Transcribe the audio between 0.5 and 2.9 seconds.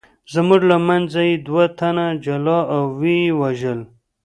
له منځه یې دوه تنه جلا او